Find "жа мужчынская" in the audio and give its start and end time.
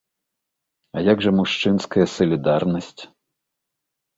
1.25-2.05